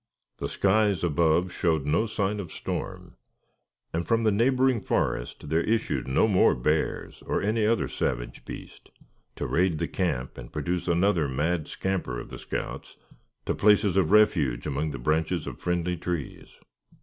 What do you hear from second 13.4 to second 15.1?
to places of refuge among the